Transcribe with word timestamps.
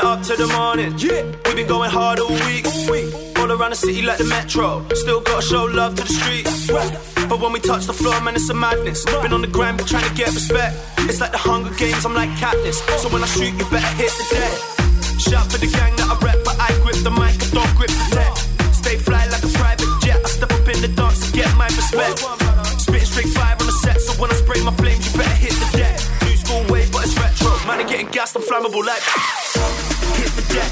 It 0.00 0.06
up 0.06 0.22
to 0.22 0.36
the 0.36 0.46
morning. 0.58 0.94
Yeah, 0.98 1.22
we 1.46 1.54
been 1.54 1.66
going 1.66 1.90
hard 1.90 2.18
all 2.20 2.30
week. 2.46 2.66
All 3.38 3.50
around 3.50 3.70
the 3.70 3.76
city 3.76 4.02
like 4.02 4.18
the 4.18 4.24
metro. 4.24 4.84
Still 4.94 5.20
gotta 5.20 5.42
show 5.42 5.64
love 5.64 5.94
to 5.96 6.02
the 6.02 6.12
streets. 6.12 6.66
But 7.28 7.40
when 7.40 7.52
we 7.52 7.60
touch 7.60 7.86
the 7.86 7.92
floor, 7.92 8.20
man, 8.20 8.34
it's 8.34 8.48
a 8.50 8.54
madness. 8.54 9.04
Been 9.04 9.32
on 9.32 9.40
the 9.40 9.46
grind, 9.46 9.78
been 9.78 9.86
trying 9.86 10.08
to 10.08 10.14
get 10.14 10.28
respect. 10.34 10.76
It's 11.08 11.20
like 11.20 11.32
the 11.32 11.38
Hunger 11.38 11.74
Games, 11.76 12.04
I'm 12.04 12.14
like 12.14 12.30
Katniss. 12.40 12.78
So 13.00 13.08
when 13.08 13.22
I 13.22 13.26
shoot, 13.26 13.52
you 13.54 13.64
better 13.70 13.94
hit 14.00 14.12
the 14.18 14.26
deck. 14.34 14.54
Shout 15.20 15.46
for 15.52 15.58
the 15.58 15.68
gang 15.68 15.94
that 15.96 16.08
I 16.08 16.16
rep, 16.24 16.38
but 16.44 16.56
I 16.58 16.68
grip 16.82 16.96
the 17.02 17.10
mic, 17.10 17.36
I 17.40 17.48
don't 17.52 17.72
grip 17.76 17.90
the 17.90 18.06
tech. 18.16 18.32
Stay 18.72 18.96
fly 18.96 19.26
like 19.26 19.44
a 19.44 19.52
private 19.58 19.90
jet. 20.02 20.20
I 20.24 20.28
step 20.28 20.52
up 20.52 20.66
in 20.68 20.80
the 20.80 20.88
dance 20.88 21.26
to 21.26 21.32
get 21.32 21.48
my 21.56 21.66
respect. 21.66 22.18
Spitting 22.80 23.06
straight 23.06 23.32
fire 23.36 23.56
on 23.58 23.66
the 23.66 23.72
set, 23.72 24.00
so 24.00 24.12
when 24.20 24.30
I 24.30 24.34
spray 24.34 24.60
my 24.64 24.74
Man, 28.20 28.26
I'm 28.36 28.42
flammable 28.42 28.84
like. 28.84 29.00
Hit 30.20 30.32
the 30.36 30.44
deck. 30.52 30.68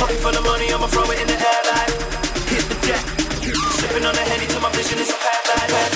Pocket 0.00 0.16
for 0.24 0.32
the 0.32 0.40
money, 0.40 0.72
I'ma 0.72 0.86
throw 0.86 1.04
it 1.04 1.20
in 1.20 1.26
the 1.26 1.36
air 1.36 1.62
like. 1.68 1.92
Hit 2.48 2.64
the 2.64 2.78
deck. 2.88 3.04
Sipping 3.76 4.06
on 4.06 4.14
the 4.14 4.24
henny 4.24 4.46
till 4.46 4.62
my 4.62 4.72
vision 4.72 4.98
is 4.98 5.10
impaired 5.12 5.44
like. 5.52 5.68
Headline, 5.68 5.91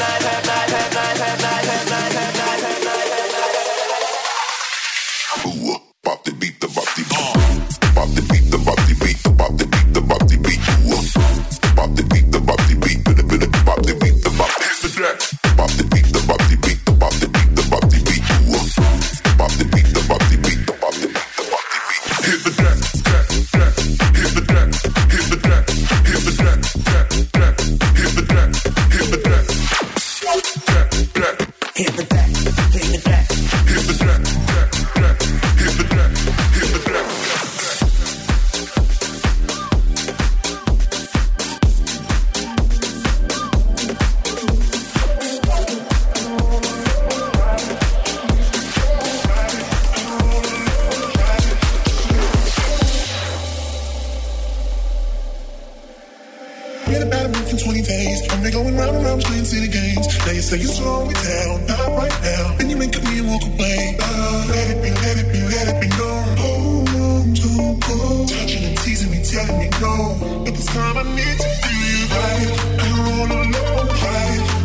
not 61.04 61.88
right 61.98 62.16
now. 62.22 62.56
Then 62.56 62.70
you 62.70 62.76
make 62.76 62.96
me 63.04 63.20
walk 63.20 63.42
away. 63.42 63.96
Uh, 64.00 64.46
let 64.48 64.70
it 64.70 64.82
be, 64.82 64.90
let 64.90 65.18
it 65.18 65.32
be, 65.32 65.40
let 65.42 65.68
it 65.68 65.80
be 65.80 65.88
known. 65.98 66.36
Go. 66.36 68.26
Touching 68.26 68.64
and 68.64 68.78
teasing 68.78 69.10
me, 69.10 69.22
telling 69.22 69.58
me 69.58 69.68
no. 69.80 70.16
But 70.44 70.54
this 70.54 70.66
time 70.66 70.96
I 70.96 71.02
need 71.02 71.38
to 71.38 71.48
feel 71.62 71.82
you 71.92 72.06
right? 72.16 72.48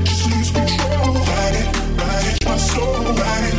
Just 0.06 0.26
lose 0.32 0.52
control, 0.52 1.18
it, 1.18 2.46
my 2.46 2.58
soul, 2.58 2.96
it, 3.12 3.56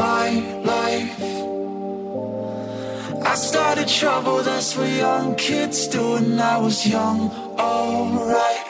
my 0.00 0.30
life. 0.72 1.20
I 3.32 3.34
started 3.48 3.88
trouble, 4.00 4.38
that's 4.48 4.70
what 4.76 4.90
young 5.06 5.34
kids 5.34 5.78
do, 5.94 6.04
and 6.20 6.40
I 6.40 6.56
was 6.64 6.78
young, 6.96 7.20
alright. 7.68 8.68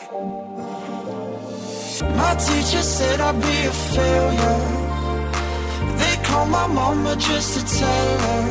My 2.21 2.33
teacher 2.47 2.85
said 2.97 3.19
I'd 3.29 3.39
be 3.49 3.59
a 3.73 3.75
failure. 3.95 4.63
They 6.01 6.15
call 6.29 6.47
my 6.59 6.67
mama 6.81 7.13
just 7.29 7.49
to 7.57 7.61
tell 7.79 8.11
her, 8.27 8.47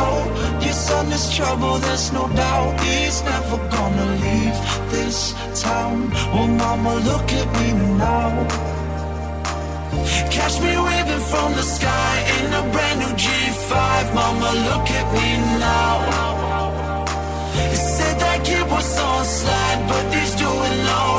Oh, 0.00 0.20
your 0.64 0.78
son 0.88 1.06
is 1.18 1.26
trouble, 1.36 1.74
there's 1.84 2.08
no 2.18 2.24
doubt. 2.44 2.72
He's 2.84 3.18
never 3.32 3.58
gonna 3.76 4.08
leave 4.24 4.58
this 4.94 5.18
town. 5.62 5.94
Well, 6.32 6.50
mama, 6.64 6.92
look 7.10 7.28
at 7.40 7.48
me 7.58 7.68
now. 8.06 8.77
Catch 10.30 10.60
me 10.60 10.72
waving 10.88 11.24
from 11.30 11.48
the 11.54 11.62
sky 11.62 12.14
in 12.36 12.46
a 12.60 12.62
brand 12.72 12.98
new 13.00 13.12
G5. 13.22 14.14
Mama, 14.14 14.50
look 14.68 14.86
at 15.00 15.06
me 15.16 15.28
now. 15.66 15.94
He 17.70 17.76
said 17.76 18.14
that 18.20 18.44
kid 18.44 18.64
was 18.70 18.98
on 18.98 19.24
slide, 19.24 19.80
but 19.88 20.04
he's 20.14 20.34
doing 20.34 20.78
alright. 20.88 21.17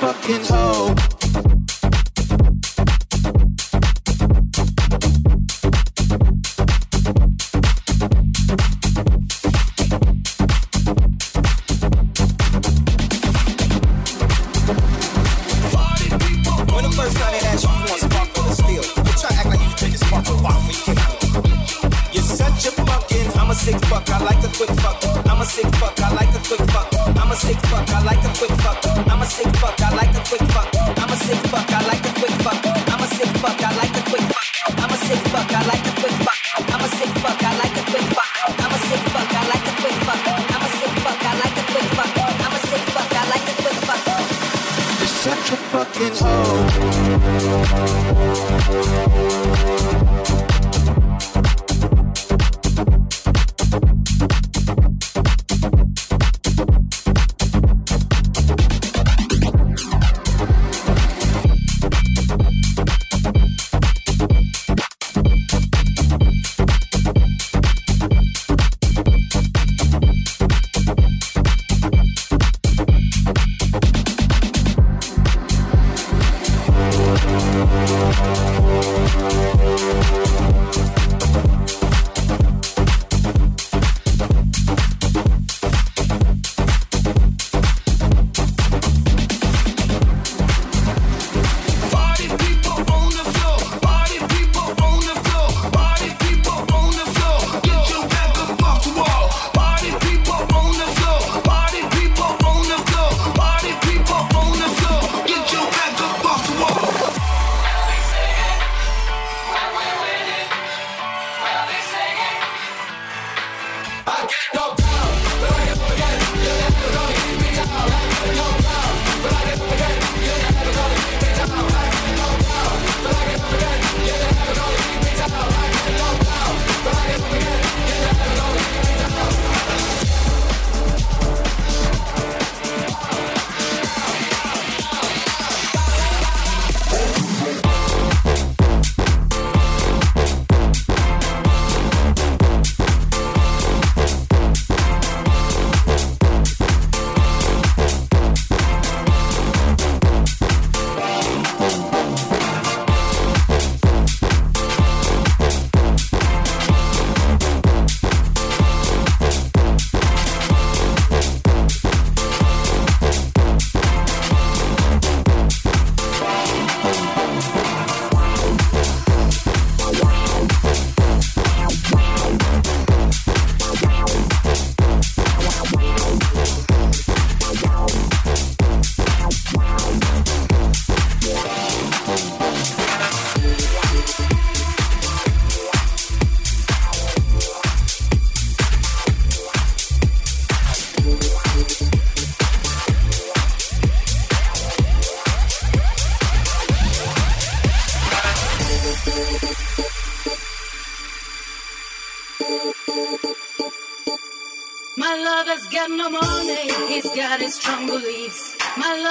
Fucking 0.00 0.46
hoe. 0.46 1.19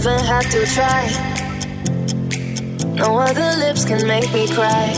even 0.00 0.24
have 0.24 0.48
to 0.48 0.64
try. 0.64 1.04
No 2.96 3.18
other 3.18 3.50
lips 3.60 3.84
can 3.84 4.06
make 4.06 4.32
me 4.32 4.48
cry. 4.48 4.96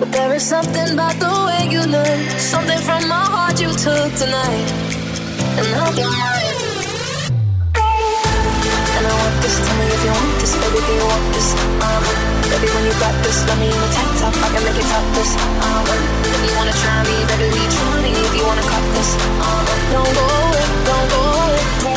But 0.00 0.10
there 0.10 0.34
is 0.34 0.42
something 0.42 0.90
about 0.90 1.14
the 1.22 1.30
way 1.46 1.70
you 1.70 1.82
look, 1.86 2.18
something 2.34 2.80
from 2.82 3.06
my 3.06 3.22
heart 3.34 3.60
you 3.62 3.70
took 3.70 4.10
tonight. 4.18 4.66
And 5.54 5.66
I'll 5.78 5.94
be 5.94 6.02
mine. 6.02 6.58
And 8.96 9.04
I 9.06 9.12
want 9.22 9.36
this, 9.38 9.56
tell 9.62 9.76
me 9.78 9.86
if 9.86 10.02
you 10.02 10.10
want 10.18 10.34
this, 10.42 10.52
baby, 10.58 10.80
do 10.82 10.92
you 10.98 11.06
want 11.06 11.26
this? 11.38 11.48
Um, 11.86 12.02
baby, 12.50 12.68
when 12.74 12.84
you 12.90 12.94
got 12.98 13.14
this, 13.22 13.38
let 13.46 13.56
me 13.62 13.70
in 13.70 13.86
a 13.86 13.88
tank 13.94 14.10
top, 14.18 14.34
I 14.34 14.48
can 14.50 14.62
make 14.66 14.82
it 14.82 14.88
topless. 14.90 15.30
Um, 15.62 15.86
if 16.26 16.40
you 16.42 16.52
wanna 16.58 16.74
try 16.74 16.98
me, 17.06 17.16
baby, 17.30 17.46
we 17.54 17.62
try 17.70 17.94
me. 18.02 18.10
If 18.18 18.34
you 18.34 18.44
wanna 18.50 18.66
cut 18.66 18.84
this, 18.98 19.10
um, 19.46 19.62
don't 19.94 20.10
go 20.10 20.26
away, 20.26 20.64
don't 20.90 21.06
go 21.06 21.20
away, 21.38 21.91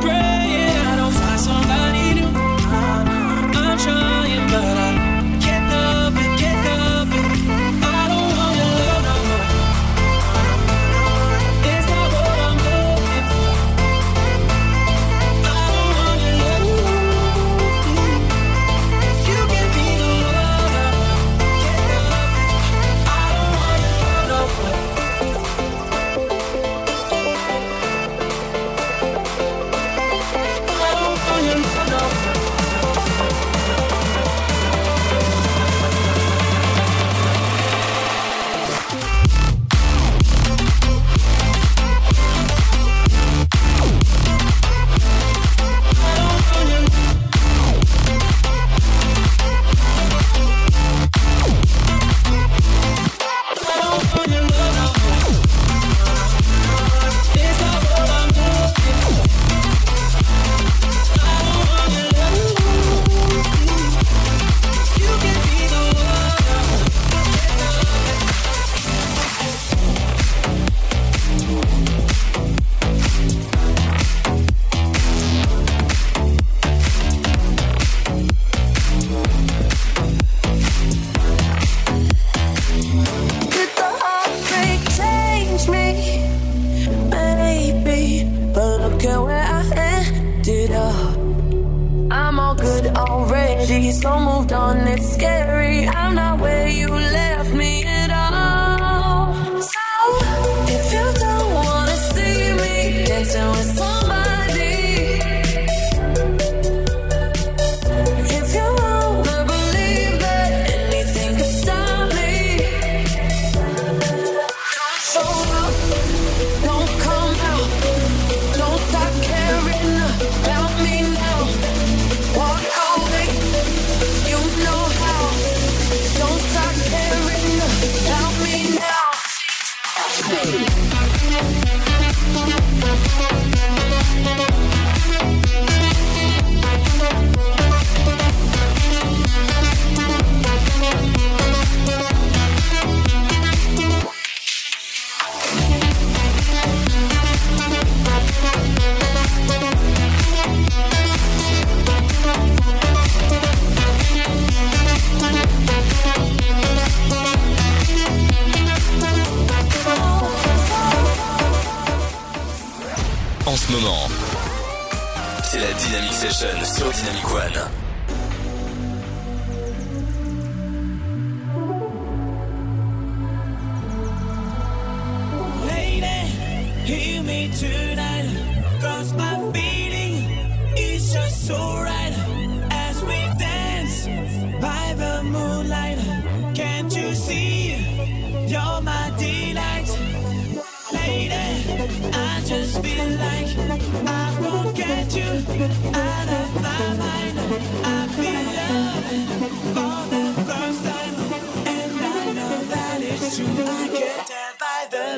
breath. 0.00 0.33